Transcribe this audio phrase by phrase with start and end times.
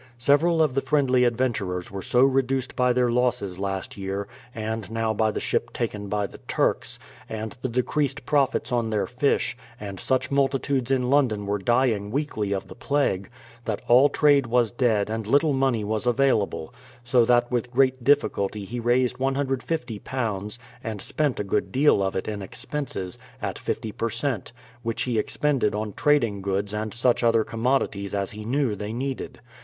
[0.17, 5.13] Several of the friendly adventurers were so reduced by their losses last year, and now
[5.13, 6.97] by the ship taken by the Turks,
[7.29, 12.51] and the decreased profits on their fish, and such multitudes in London were dying weekly
[12.51, 13.29] of the plague,
[13.65, 16.73] that all trade was dead and little money was available;
[17.03, 22.27] so that with great difficulty he raised £150 (and spent a good deal of it
[22.27, 27.43] in expenses) at 50 per cent, which he expended on trading goods and such other
[27.43, 29.39] com modities as he knew they needed.